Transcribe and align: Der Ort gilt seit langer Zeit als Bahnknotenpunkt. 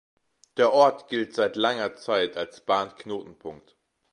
Der 0.57 0.73
Ort 0.73 1.09
gilt 1.09 1.35
seit 1.35 1.55
langer 1.55 1.95
Zeit 1.95 2.35
als 2.35 2.61
Bahnknotenpunkt. 2.61 3.77